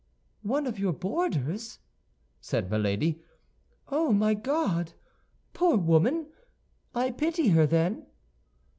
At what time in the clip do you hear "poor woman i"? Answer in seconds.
5.53-7.11